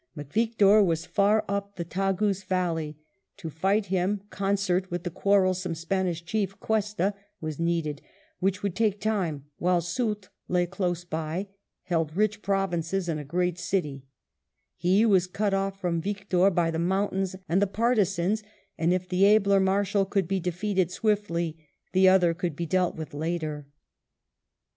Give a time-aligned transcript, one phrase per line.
[0.15, 2.97] But Victor was far up the Tagus valley;
[3.37, 8.01] to fight him, concert with the quarrelsome Spanish chief Cuesta was needed,
[8.39, 10.29] which would take time, while Soult,
[10.71, 11.49] close by,
[11.83, 14.03] held rich provinces and a great city;
[14.75, 18.41] he was cut off from Victor by the mountams and the partisans,
[18.79, 21.63] and if the abler Marshal could be defeated swiftly,
[21.93, 23.67] the other could be dealt with later.